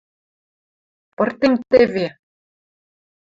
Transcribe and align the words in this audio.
–Пыртем 1.15 1.53
теве! 1.69 2.07